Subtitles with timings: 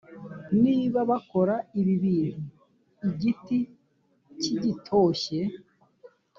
[0.63, 2.47] niba bakora ibi bintu
[3.09, 3.59] igiti
[4.41, 5.39] kigitoshye